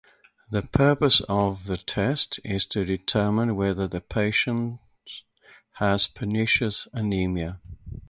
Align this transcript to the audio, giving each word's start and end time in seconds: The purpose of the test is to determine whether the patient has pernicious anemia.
The 0.49 0.63
purpose 0.63 1.21
of 1.29 1.67
the 1.67 1.77
test 1.77 2.39
is 2.43 2.65
to 2.65 2.83
determine 2.83 3.55
whether 3.55 3.87
the 3.87 4.01
patient 4.01 4.79
has 5.73 6.07
pernicious 6.07 6.87
anemia. 6.91 7.61